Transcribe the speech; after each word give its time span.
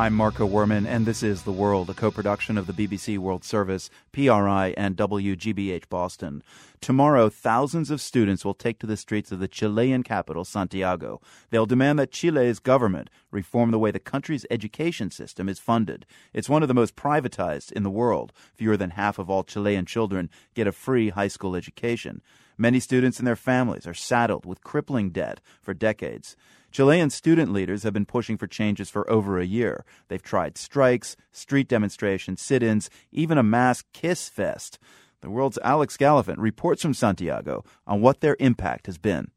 I'm 0.00 0.14
Marco 0.14 0.48
Werman, 0.48 0.86
and 0.86 1.04
this 1.04 1.22
is 1.22 1.42
The 1.42 1.52
World, 1.52 1.90
a 1.90 1.92
co 1.92 2.10
production 2.10 2.56
of 2.56 2.66
the 2.66 2.72
BBC 2.72 3.18
World 3.18 3.44
Service, 3.44 3.90
PRI, 4.12 4.72
and 4.74 4.96
WGBH 4.96 5.90
Boston. 5.90 6.42
Tomorrow, 6.80 7.28
thousands 7.28 7.90
of 7.90 8.00
students 8.00 8.42
will 8.42 8.54
take 8.54 8.78
to 8.78 8.86
the 8.86 8.96
streets 8.96 9.30
of 9.30 9.40
the 9.40 9.46
Chilean 9.46 10.02
capital, 10.02 10.46
Santiago. 10.46 11.20
They'll 11.50 11.66
demand 11.66 11.98
that 11.98 12.12
Chile's 12.12 12.60
government 12.60 13.10
reform 13.30 13.72
the 13.72 13.78
way 13.78 13.90
the 13.90 13.98
country's 13.98 14.46
education 14.50 15.10
system 15.10 15.50
is 15.50 15.58
funded. 15.58 16.06
It's 16.32 16.48
one 16.48 16.62
of 16.62 16.68
the 16.68 16.74
most 16.74 16.96
privatized 16.96 17.70
in 17.70 17.82
the 17.82 17.90
world. 17.90 18.32
Fewer 18.54 18.78
than 18.78 18.92
half 18.92 19.18
of 19.18 19.28
all 19.28 19.44
Chilean 19.44 19.84
children 19.84 20.30
get 20.54 20.66
a 20.66 20.72
free 20.72 21.10
high 21.10 21.28
school 21.28 21.54
education. 21.54 22.22
Many 22.56 22.80
students 22.80 23.18
and 23.18 23.26
their 23.26 23.36
families 23.36 23.86
are 23.86 23.92
saddled 23.92 24.46
with 24.46 24.64
crippling 24.64 25.10
debt 25.10 25.42
for 25.60 25.74
decades. 25.74 26.36
Chilean 26.70 27.10
student 27.10 27.52
leaders 27.52 27.82
have 27.82 27.92
been 27.92 28.06
pushing 28.06 28.36
for 28.36 28.46
changes 28.46 28.88
for 28.88 29.10
over 29.10 29.38
a 29.38 29.44
year. 29.44 29.84
They've 30.08 30.22
tried 30.22 30.56
strikes, 30.56 31.16
street 31.32 31.68
demonstrations, 31.68 32.40
sit 32.40 32.62
ins, 32.62 32.88
even 33.10 33.38
a 33.38 33.42
mass 33.42 33.82
kiss 33.92 34.28
fest. 34.28 34.78
The 35.20 35.30
world's 35.30 35.58
Alex 35.64 35.96
Gallafent 35.96 36.38
reports 36.38 36.82
from 36.82 36.94
Santiago 36.94 37.64
on 37.86 38.00
what 38.00 38.20
their 38.20 38.36
impact 38.38 38.86
has 38.86 38.98
been. 38.98 39.32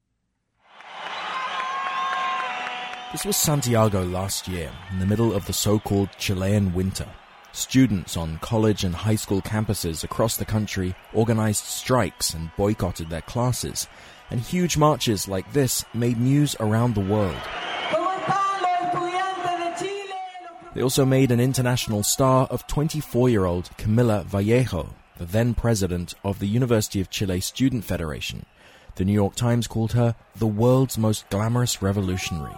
This 3.11 3.25
was 3.25 3.37
Santiago 3.37 4.03
last 4.03 4.47
year, 4.47 4.71
in 4.91 4.99
the 4.99 5.05
middle 5.05 5.33
of 5.33 5.45
the 5.45 5.53
so 5.53 5.79
called 5.79 6.09
Chilean 6.17 6.73
winter. 6.73 7.07
Students 7.51 8.17
on 8.17 8.39
college 8.39 8.83
and 8.83 8.95
high 8.95 9.15
school 9.15 9.41
campuses 9.41 10.03
across 10.03 10.37
the 10.37 10.45
country 10.45 10.95
organized 11.13 11.65
strikes 11.65 12.33
and 12.33 12.49
boycotted 12.57 13.11
their 13.11 13.21
classes 13.21 13.87
and 14.33 14.41
huge 14.41 14.77
marches 14.77 15.27
like 15.27 15.53
this 15.53 15.85
made 15.93 16.19
news 16.19 16.55
around 16.59 16.95
the 16.95 17.01
world. 17.01 17.37
They 20.73 20.81
also 20.81 21.05
made 21.05 21.29
an 21.29 21.39
international 21.39 22.01
star 22.01 22.47
of 22.47 22.65
24 22.65 23.29
year 23.29 23.45
old 23.45 23.69
Camila 23.77 24.25
Vallejo, 24.25 24.89
the 25.17 25.25
then 25.25 25.53
president 25.53 26.15
of 26.23 26.39
the 26.39 26.47
University 26.47 26.99
of 26.99 27.11
Chile 27.11 27.41
Student 27.41 27.85
Federation. 27.85 28.47
The 28.95 29.05
New 29.05 29.13
York 29.13 29.35
Times 29.35 29.67
called 29.67 29.91
her 29.91 30.15
the 30.35 30.47
world's 30.47 30.97
most 30.97 31.29
glamorous 31.29 31.83
revolutionary. 31.83 32.55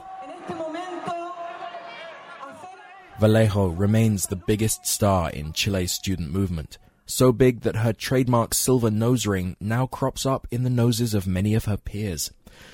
Vallejo 3.19 3.67
remains 3.67 4.27
the 4.27 4.37
biggest 4.37 4.85
star 4.85 5.29
in 5.29 5.51
Chile's 5.51 5.91
student 5.91 6.31
movement, 6.31 6.77
so 7.05 7.31
big 7.31 7.61
that 7.61 7.77
her 7.77 7.93
trademark 7.93 8.53
silver 8.53 8.91
nose 8.91 9.25
ring 9.27 9.55
now 9.59 9.85
crops 9.85 10.25
up 10.25 10.47
in 10.51 10.63
the 10.63 10.69
noses 10.69 11.13
of 11.13 11.27
many 11.27 11.53
of 11.53 11.65
her 11.65 11.77
peers. 11.77 12.31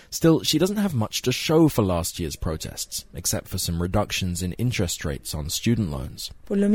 Still, 0.10 0.44
she 0.44 0.60
doesn't 0.60 0.78
have 0.78 0.94
much 0.94 1.22
to 1.24 1.32
show 1.32 1.70
for 1.70 1.84
last 1.84 2.20
year's 2.20 2.36
protests, 2.36 3.06
except 3.14 3.48
for 3.48 3.58
some 3.58 3.82
reductions 3.82 4.44
in 4.44 4.52
interest 4.54 5.06
rates 5.06 5.34
on 5.34 5.50
student 5.50 5.90
loans. 5.90 6.32
If 6.50 6.72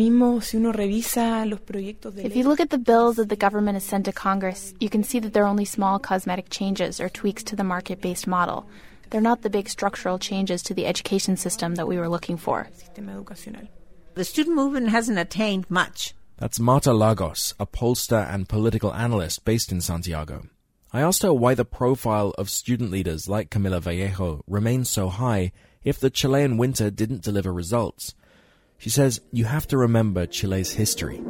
you 2.37 2.45
look 2.45 2.61
at 2.61 2.71
the 2.71 2.79
bills 2.79 3.17
that 3.17 3.29
the 3.29 3.37
government 3.37 3.77
has 3.77 3.85
sent 3.85 4.07
to 4.07 4.13
Congress, 4.13 4.75
you 4.81 4.89
can 4.89 5.05
see 5.05 5.19
that 5.21 5.33
they're 5.33 5.47
only 5.47 5.67
small 5.67 5.99
cosmetic 5.99 6.49
changes 6.51 6.99
or 6.99 7.09
tweaks 7.09 7.43
to 7.45 7.57
the 7.57 7.65
market 7.65 8.01
based 8.01 8.27
model. 8.27 8.67
They're 9.11 9.21
not 9.21 9.43
the 9.43 9.51
big 9.51 9.69
structural 9.69 10.19
changes 10.19 10.63
to 10.65 10.75
the 10.75 10.87
education 10.87 11.37
system 11.37 11.77
that 11.77 11.87
we 11.87 11.99
were 11.99 12.09
looking 12.09 12.37
for. 12.37 12.69
The 14.15 14.25
student 14.25 14.57
movement 14.57 14.89
hasn't 14.89 15.19
attained 15.19 15.71
much. 15.71 16.15
That's 16.39 16.61
Marta 16.61 16.93
Lagos, 16.93 17.55
a 17.59 17.67
pollster 17.67 18.31
and 18.31 18.47
political 18.47 18.93
analyst 18.93 19.47
based 19.47 19.73
in 19.73 19.81
Santiago. 19.81 20.49
I 20.93 21.01
asked 21.01 21.23
her 21.23 21.33
why 21.33 21.55
the 21.55 21.65
profile 21.65 22.35
of 22.37 22.51
student 22.51 22.91
leaders 22.91 23.27
like 23.27 23.49
Camila 23.49 23.81
Vallejo 23.81 24.43
remains 24.47 24.91
so 24.91 25.09
high 25.09 25.53
if 25.83 25.99
the 25.99 26.11
Chilean 26.11 26.59
winter 26.59 26.91
didn't 26.91 27.23
deliver 27.23 27.55
results. 27.55 28.15
She 28.77 28.91
says 28.91 29.23
you 29.33 29.47
have 29.47 29.67
to 29.69 29.79
remember 29.79 30.27
Chile's 30.27 30.73
history. 30.73 31.23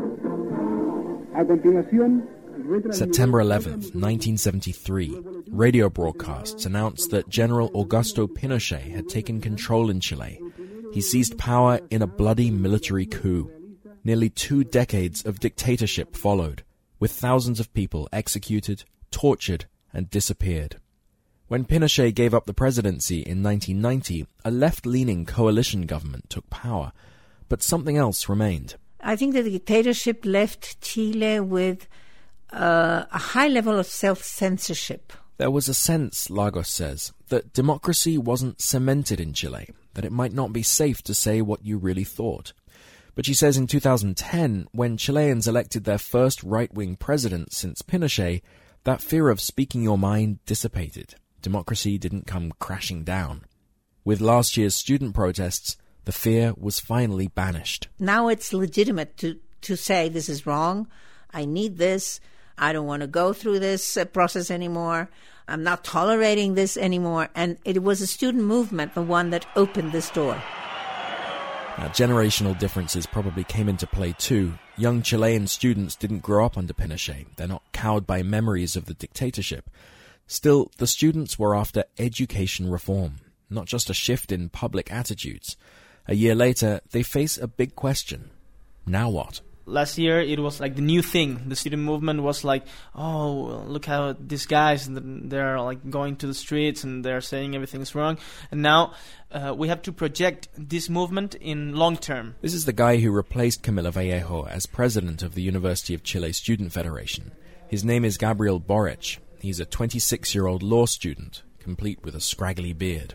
September 2.91 3.44
11th, 3.44 3.94
1973, 3.94 5.20
radio 5.50 5.88
broadcasts 5.88 6.66
announced 6.66 7.10
that 7.10 7.28
General 7.28 7.70
Augusto 7.70 8.26
Pinochet 8.26 8.91
had 8.92 9.08
taken 9.08 9.41
control 9.41 9.88
in 9.88 10.00
Chile. 10.00 10.41
He 10.92 11.00
seized 11.00 11.38
power 11.38 11.78
in 11.91 12.02
a 12.02 12.08
bloody 12.08 12.50
military 12.50 13.06
coup. 13.06 13.52
Nearly 14.06 14.31
two 14.31 14.62
decades 14.62 15.27
of 15.27 15.41
dictatorship 15.41 16.15
followed, 16.15 16.62
with 17.00 17.11
thousands 17.11 17.59
of 17.59 17.75
people 17.75 18.09
executed, 18.12 18.84
tortured, 19.11 19.65
and 19.93 20.09
disappeared. 20.09 20.77
When 21.49 21.65
Pinochet 21.65 22.15
gave 22.15 22.33
up 22.33 22.47
the 22.47 22.55
presidency 22.55 23.17
in 23.17 23.43
1990, 23.43 24.28
a 24.44 24.53
left 24.53 24.87
leaning 24.87 25.25
coalition 25.25 25.87
government 25.87 26.31
took 26.31 26.49
power, 26.50 26.93
but 27.49 27.65
something 27.65 27.97
else 27.97 28.28
remained. 28.28 28.77
I 29.00 29.17
think 29.17 29.34
the 29.34 29.43
dictatorship 29.43 30.25
left 30.25 30.81
Chile 30.81 31.41
with 31.41 31.88
uh, 32.53 33.06
a 33.11 33.19
high 33.19 33.49
level 33.49 33.77
of 33.77 33.87
self 33.87 34.23
censorship. 34.23 35.12
There 35.38 35.50
was 35.50 35.69
a 35.69 35.75
sense, 35.75 36.31
Lagos 36.31 36.69
says, 36.69 37.12
that 37.27 37.53
democracy 37.53 38.19
wasn't 38.19 38.61
cemented 38.61 39.19
in 39.19 39.33
Chile, 39.33 39.69
that 39.94 40.05
it 40.05 40.12
might 40.12 40.33
not 40.33 40.53
be 40.53 40.62
safe 40.62 41.03
to 41.03 41.12
say 41.12 41.43
what 41.43 41.65
you 41.65 41.77
really 41.77 42.05
thought. 42.05 42.53
But 43.16 43.25
she 43.25 43.34
says 43.34 43.56
in 43.56 43.66
2010, 43.66 44.69
when 44.72 44.99
Chileans 44.99 45.49
elected 45.49 45.84
their 45.84 45.99
first 45.99 46.43
right 46.44 46.72
wing 46.72 46.97
president 46.97 47.54
since 47.54 47.81
Pinochet, 47.81 48.43
that 48.84 49.00
fear 49.00 49.31
of 49.31 49.41
speaking 49.41 49.82
your 49.82 49.97
mind 49.97 50.38
dissipated. 50.44 51.15
Democracy 51.41 51.97
didn't 51.97 52.26
come 52.26 52.53
crashing 52.60 53.05
down. 53.05 53.44
With 54.05 54.21
last 54.21 54.59
year's 54.59 54.75
student 54.75 55.15
protests, 55.15 55.78
the 56.05 56.12
fear 56.12 56.53
was 56.59 56.78
finally 56.78 57.28
banished. 57.28 57.88
Now 57.99 58.28
it's 58.28 58.53
legitimate 58.53 59.16
to, 59.16 59.41
to 59.62 59.76
say 59.76 60.10
this 60.10 60.28
is 60.28 60.47
wrong. 60.47 60.87
I 61.32 61.47
need 61.47 61.78
this. 61.78 62.21
I 62.59 62.75
don't 62.75 62.87
want 62.87 63.00
to 63.00 63.06
go 63.06 63.32
through 63.32 63.60
this 63.60 63.97
uh, 63.97 64.05
process 64.05 64.50
anymore. 64.50 65.09
I'm 65.49 65.62
not 65.62 65.84
tolerating 65.84 66.55
this 66.55 66.76
anymore. 66.76 67.31
And 67.34 67.56
it 67.65 67.82
was 67.82 68.03
a 68.03 68.06
student 68.06 68.44
movement, 68.44 68.94
the 68.94 69.03
one 69.03 69.31
that 69.31 69.47
opened 69.56 69.93
this 69.93 70.10
door. 70.10 70.43
Now, 71.78 71.88
generational 71.88 72.59
differences 72.59 73.04
probably 73.06 73.44
came 73.44 73.69
into 73.69 73.87
play 73.87 74.14
too. 74.16 74.54
Young 74.78 75.03
Chilean 75.03 75.47
students 75.47 75.94
didn't 75.94 76.22
grow 76.22 76.47
up 76.47 76.56
under 76.56 76.72
Pinochet. 76.72 77.26
They're 77.37 77.47
not 77.47 77.70
cowed 77.72 78.06
by 78.06 78.22
memories 78.22 78.76
of 78.76 78.87
the 78.87 78.94
dictatorship. 78.94 79.69
Still, 80.26 80.70
the 80.78 80.87
students 80.87 81.38
were 81.38 81.54
after 81.54 81.84
education 81.98 82.70
reform, 82.70 83.16
not 83.50 83.66
just 83.66 83.91
a 83.91 83.94
shift 83.94 84.32
in 84.32 84.48
public 84.48 84.91
attitudes. 84.91 85.56
A 86.09 86.14
year 86.14 86.34
later, 86.34 86.81
they 86.92 87.03
face 87.03 87.37
a 87.37 87.47
big 87.47 87.76
question. 87.76 88.31
Now 88.87 89.10
what? 89.10 89.41
Last 89.66 89.99
year 89.99 90.21
it 90.21 90.38
was 90.38 90.60
like 90.60 90.77
the 90.77 90.82
new 90.82 91.03
thing. 91.03 91.49
The 91.49 91.56
student 91.56 91.82
movement 91.82 92.22
was 92.22 92.44
like 92.44 92.65
oh 92.94 93.65
look 93.66 93.84
how 93.84 94.15
these 94.19 94.47
guys 94.47 94.88
they're 94.91 95.60
like 95.60 95.91
going 95.91 96.16
to 96.16 96.27
the 96.27 96.34
streets 96.34 96.84
and 96.84 97.04
they're 97.04 97.21
saying 97.21 97.54
everything's 97.54 97.94
wrong. 97.94 98.19
And 98.50 98.62
now 98.62 98.94
uh, 99.31 99.55
we 99.56 99.69
have 99.69 99.82
to 99.82 99.93
project 99.93 100.49
this 100.56 100.88
movement 100.88 101.34
in 101.34 101.75
long 101.75 101.97
term. 101.97 102.37
This 102.41 102.55
is 102.55 102.65
the 102.65 102.72
guy 102.72 102.99
who 102.99 103.10
replaced 103.10 103.62
camila 103.62 103.93
vallejo 103.93 104.47
as 104.47 104.66
president 104.66 105.22
of 105.22 105.34
the 105.34 105.43
university 105.43 105.94
of 105.94 106.03
chile 106.03 106.32
student 106.32 106.72
federation. 106.72 107.32
His 107.69 107.84
name 107.84 108.05
is 108.05 108.16
gabriel 108.16 108.60
boric. 108.60 109.19
He's 109.41 109.60
a 109.60 109.66
26 109.66 110.34
year 110.34 110.47
old 110.47 110.62
law 110.62 110.87
student 110.87 111.43
complete 111.59 111.99
with 112.05 112.15
a 112.15 112.21
scraggly 112.21 112.72
beard. 112.72 113.15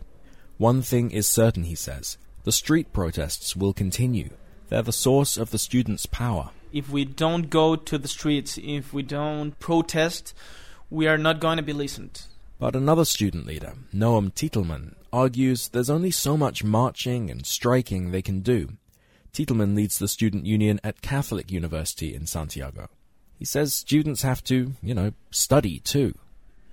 One 0.58 0.82
thing 0.82 1.10
is 1.10 1.26
certain 1.26 1.64
he 1.64 1.74
says. 1.74 2.18
The 2.44 2.52
street 2.52 2.92
protests 2.92 3.56
will 3.56 3.72
continue 3.72 4.30
they're 4.72 4.80
the 4.80 4.90
source 4.90 5.36
of 5.36 5.50
the 5.50 5.58
students' 5.58 6.06
power. 6.06 6.48
If 6.72 6.88
we 6.88 7.04
don't 7.04 7.50
go 7.50 7.76
to 7.76 7.98
the 7.98 8.08
streets, 8.08 8.58
if 8.62 8.94
we 8.94 9.02
don't 9.02 9.58
protest, 9.58 10.32
we 10.88 11.06
are 11.06 11.18
not 11.18 11.40
going 11.40 11.58
to 11.58 11.62
be 11.62 11.74
listened. 11.74 12.22
But 12.58 12.74
another 12.74 13.04
student 13.04 13.44
leader, 13.44 13.74
Noam 13.94 14.32
Titelman, 14.32 14.94
argues 15.12 15.68
there's 15.68 15.90
only 15.90 16.10
so 16.10 16.38
much 16.38 16.64
marching 16.64 17.30
and 17.30 17.44
striking 17.44 18.12
they 18.12 18.22
can 18.22 18.40
do. 18.40 18.70
Titelman 19.34 19.76
leads 19.76 19.98
the 19.98 20.08
student 20.08 20.46
union 20.46 20.80
at 20.82 21.02
Catholic 21.02 21.52
University 21.52 22.14
in 22.14 22.26
Santiago. 22.26 22.88
He 23.38 23.44
says 23.44 23.74
students 23.74 24.22
have 24.22 24.42
to, 24.44 24.72
you 24.82 24.94
know, 24.94 25.12
study 25.30 25.80
too. 25.80 26.14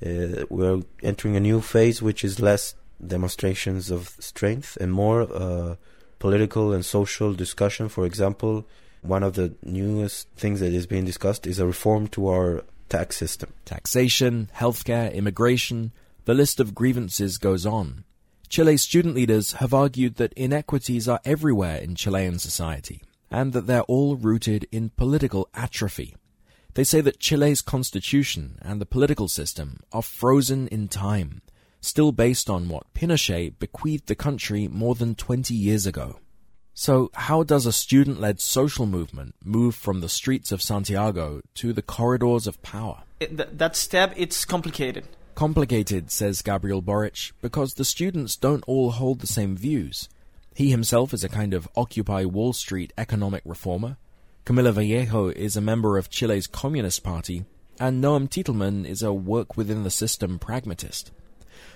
Uh, 0.01 0.45
we're 0.49 0.83
entering 1.03 1.35
a 1.35 1.41
new 1.41 1.59
phase 1.59 2.01
which 2.01 2.23
is 2.23 2.39
less 2.39 2.75
demonstrations 3.05 3.91
of 3.91 4.15
strength 4.21 4.77
and 4.79 4.93
more 4.93 5.23
uh, 5.23 5.75
political 6.19 6.71
and 6.73 6.85
social 6.85 7.33
discussion. 7.33 7.89
For 7.89 8.05
example, 8.05 8.65
one 9.01 9.23
of 9.23 9.33
the 9.33 9.55
newest 9.63 10.29
things 10.35 10.59
that 10.59 10.73
is 10.73 10.85
being 10.85 11.05
discussed 11.05 11.47
is 11.47 11.59
a 11.59 11.65
reform 11.65 12.07
to 12.09 12.27
our 12.27 12.63
tax 12.89 13.17
system. 13.17 13.53
Taxation, 13.65 14.49
healthcare, 14.55 15.13
immigration, 15.13 15.91
the 16.25 16.33
list 16.33 16.59
of 16.59 16.75
grievances 16.75 17.37
goes 17.37 17.65
on. 17.65 18.03
Chile's 18.49 18.81
student 18.81 19.15
leaders 19.15 19.53
have 19.53 19.73
argued 19.73 20.15
that 20.15 20.33
inequities 20.33 21.07
are 21.07 21.21
everywhere 21.23 21.77
in 21.77 21.95
Chilean 21.95 22.39
society 22.39 23.01
and 23.31 23.53
that 23.53 23.67
they're 23.67 23.83
all 23.83 24.15
rooted 24.15 24.67
in 24.71 24.89
political 24.89 25.47
atrophy. 25.53 26.15
They 26.73 26.83
say 26.83 27.01
that 27.01 27.19
Chile's 27.19 27.61
constitution 27.61 28.57
and 28.61 28.81
the 28.81 28.85
political 28.85 29.27
system 29.27 29.79
are 29.91 30.01
frozen 30.01 30.67
in 30.67 30.87
time 30.87 31.41
still 31.81 32.11
based 32.11 32.49
on 32.49 32.69
what 32.69 32.93
Pinochet 32.93 33.59
bequeathed 33.59 34.07
the 34.07 34.15
country 34.15 34.67
more 34.67 34.95
than 34.95 35.15
20 35.15 35.53
years 35.53 35.85
ago. 35.85 36.19
So, 36.73 37.11
how 37.13 37.43
does 37.43 37.65
a 37.65 37.73
student 37.73 38.21
led 38.21 38.39
social 38.39 38.85
movement 38.85 39.35
move 39.43 39.75
from 39.75 39.99
the 39.99 40.07
streets 40.07 40.51
of 40.51 40.61
Santiago 40.61 41.41
to 41.55 41.73
the 41.73 41.81
corridors 41.81 42.47
of 42.47 42.61
power? 42.61 43.03
It, 43.19 43.35
th- 43.35 43.49
that 43.51 43.75
step, 43.75 44.13
it's 44.15 44.45
complicated. 44.45 45.05
Complicated, 45.35 46.09
says 46.09 46.41
Gabriel 46.41 46.81
Boric, 46.81 47.33
because 47.41 47.73
the 47.73 47.83
students 47.83 48.37
don't 48.37 48.63
all 48.65 48.91
hold 48.91 49.19
the 49.19 49.27
same 49.27 49.57
views. 49.57 50.07
He 50.55 50.71
himself 50.71 51.13
is 51.13 51.23
a 51.23 51.29
kind 51.29 51.53
of 51.53 51.67
Occupy 51.75 52.25
Wall 52.25 52.53
Street 52.53 52.93
economic 52.97 53.41
reformer. 53.45 53.97
Camila 54.45 54.71
Vallejo 54.71 55.27
is 55.29 55.55
a 55.57 55.61
member 55.61 55.97
of 55.97 56.09
Chile's 56.09 56.47
Communist 56.47 57.03
Party, 57.03 57.45
and 57.79 58.03
Noam 58.03 58.29
Titelman 58.29 58.85
is 58.85 59.03
a 59.03 59.13
work 59.13 59.57
within 59.57 59.83
the 59.83 59.91
system 59.91 60.39
pragmatist. 60.39 61.11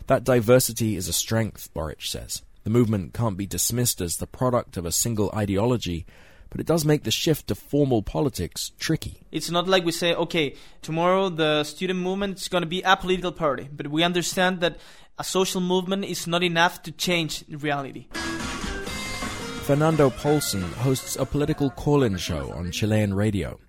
That 0.07 0.23
diversity 0.23 0.95
is 0.95 1.07
a 1.07 1.13
strength, 1.13 1.73
Boric 1.73 2.01
says. 2.01 2.41
The 2.63 2.69
movement 2.69 3.13
can't 3.13 3.37
be 3.37 3.45
dismissed 3.45 3.99
as 4.01 4.17
the 4.17 4.27
product 4.27 4.77
of 4.77 4.85
a 4.85 4.91
single 4.91 5.31
ideology, 5.35 6.05
but 6.49 6.61
it 6.61 6.67
does 6.67 6.85
make 6.85 7.03
the 7.03 7.11
shift 7.11 7.47
to 7.47 7.55
formal 7.55 8.03
politics 8.03 8.71
tricky. 8.79 9.21
It's 9.31 9.49
not 9.49 9.67
like 9.67 9.83
we 9.83 9.91
say, 9.91 10.13
okay, 10.13 10.55
tomorrow 10.81 11.29
the 11.29 11.63
student 11.63 11.99
movement 11.99 12.39
is 12.39 12.47
going 12.47 12.61
to 12.61 12.67
be 12.67 12.81
a 12.83 12.95
political 12.95 13.31
party, 13.31 13.67
but 13.71 13.87
we 13.87 14.03
understand 14.03 14.61
that 14.61 14.77
a 15.17 15.23
social 15.23 15.61
movement 15.61 16.05
is 16.05 16.27
not 16.27 16.43
enough 16.43 16.81
to 16.83 16.91
change 16.91 17.43
reality. 17.49 18.07
Fernando 19.63 20.09
Paulsen 20.09 20.63
hosts 20.73 21.15
a 21.15 21.25
political 21.25 21.69
call 21.69 22.03
in 22.03 22.17
show 22.17 22.51
on 22.51 22.71
Chilean 22.71 23.13
radio. 23.13 23.59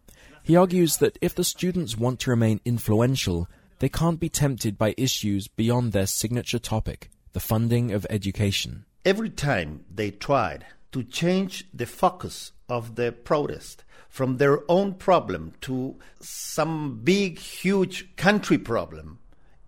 He 0.43 0.56
argues 0.56 0.99
that 0.99 1.19
if 1.22 1.34
the 1.34 1.44
students 1.44 1.96
want 1.96 2.20
to 2.20 2.31
remain 2.31 2.60
influential, 2.64 3.49
they 3.79 3.88
can't 3.88 4.21
be 4.21 4.29
tempted 4.29 4.79
by 4.79 4.94
issues 4.97 5.49
beyond 5.49 5.93
their 5.93 6.06
signature 6.06 6.59
topic 6.59 7.11
the 7.32 7.41
funding 7.41 7.93
of 7.93 8.06
education. 8.09 8.85
Every 9.05 9.29
time 9.29 9.85
they 9.93 10.11
tried 10.11 10.65
to 10.93 11.03
change 11.03 11.67
the 11.75 11.85
focus 11.85 12.53
of 12.69 12.94
the 12.94 13.11
protest 13.12 13.85
from 14.09 14.37
their 14.37 14.61
own 14.71 14.94
problem 14.94 15.53
to 15.62 15.97
some 16.21 17.00
big, 17.03 17.38
huge 17.38 18.15
country 18.17 18.56
problem, 18.56 19.19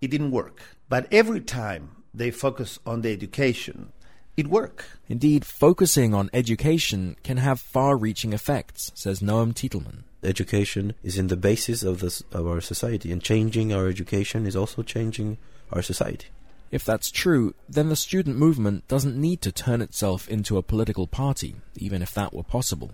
it 0.00 0.12
didn't 0.12 0.31
work. 0.31 0.62
But 0.88 1.09
every 1.12 1.41
time 1.41 1.91
they 2.14 2.31
focus 2.31 2.79
on 2.87 3.02
the 3.02 3.12
education, 3.12 3.93
it 4.37 4.47
worked. 4.47 4.85
Indeed, 5.09 5.44
focusing 5.44 6.14
on 6.14 6.31
education 6.32 7.17
can 7.25 7.38
have 7.38 7.59
far 7.59 7.97
reaching 7.97 8.32
effects, 8.32 8.93
says 8.94 9.20
Noam 9.20 9.52
Titelman. 9.52 10.05
Education 10.26 10.94
is 11.05 11.19
in 11.19 11.28
the 11.28 11.37
basis 11.37 11.84
of, 11.84 12.00
this, 12.00 12.20
of 12.32 12.49
our 12.49 12.61
society, 12.61 13.12
and 13.12 13.23
changing 13.23 13.73
our 13.73 13.87
education 13.87 14.44
is 14.44 14.56
also 14.56 14.82
changing 14.82 15.38
our 15.73 15.82
society. 15.82 16.26
If 16.73 16.84
that's 16.84 17.12
true, 17.12 17.55
then 17.69 17.90
the 17.90 17.96
student 17.96 18.37
movement 18.37 18.88
doesn't 18.88 19.17
need 19.17 19.40
to 19.43 19.52
turn 19.52 19.81
itself 19.81 20.28
into 20.28 20.58
a 20.58 20.64
political 20.64 21.06
party, 21.06 21.55
even 21.76 22.02
if 22.02 22.12
that 22.14 22.34
were 22.34 22.43
possible. 22.43 22.90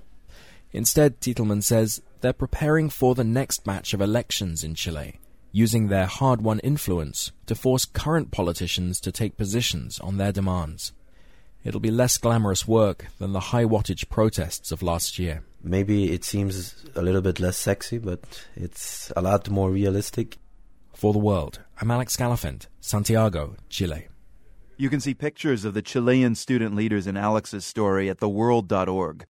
Instead, 0.74 1.20
Titelman 1.20 1.62
says, 1.62 2.02
they're 2.20 2.34
preparing 2.34 2.90
for 2.90 3.14
the 3.14 3.24
next 3.24 3.64
batch 3.64 3.94
of 3.94 4.02
elections 4.02 4.62
in 4.62 4.74
Chile, 4.74 5.18
using 5.52 5.88
their 5.88 6.06
hard 6.06 6.42
won 6.42 6.58
influence 6.58 7.32
to 7.46 7.54
force 7.54 7.86
current 7.86 8.30
politicians 8.30 9.00
to 9.00 9.10
take 9.10 9.38
positions 9.38 9.98
on 10.00 10.18
their 10.18 10.32
demands. 10.32 10.92
It'll 11.64 11.80
be 11.80 11.90
less 11.90 12.18
glamorous 12.18 12.68
work 12.68 13.06
than 13.18 13.32
the 13.32 13.48
high 13.52 13.64
wattage 13.64 14.10
protests 14.10 14.70
of 14.70 14.82
last 14.82 15.18
year. 15.18 15.44
Maybe 15.62 16.12
it 16.12 16.24
seems 16.24 16.84
a 16.94 17.02
little 17.02 17.20
bit 17.20 17.38
less 17.38 17.56
sexy, 17.56 17.98
but 17.98 18.46
it's 18.56 19.12
a 19.16 19.22
lot 19.22 19.48
more 19.48 19.70
realistic. 19.70 20.38
For 20.94 21.12
the 21.12 21.18
world, 21.18 21.60
I'm 21.80 21.90
Alex 21.90 22.16
Gallafent, 22.16 22.66
Santiago, 22.80 23.56
Chile. 23.68 24.08
You 24.76 24.88
can 24.88 25.00
see 25.00 25.14
pictures 25.14 25.64
of 25.64 25.74
the 25.74 25.82
Chilean 25.82 26.34
student 26.34 26.74
leaders 26.74 27.06
in 27.06 27.16
Alex's 27.16 27.64
story 27.64 28.08
at 28.08 28.18
theworld.org. 28.18 29.20